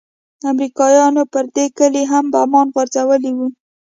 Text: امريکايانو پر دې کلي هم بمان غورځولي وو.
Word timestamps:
امريکايانو 0.51 1.23
پر 1.33 1.45
دې 1.55 1.65
کلي 1.77 2.03
هم 2.11 2.25
بمان 2.33 2.67
غورځولي 2.73 3.31
وو. 3.37 3.47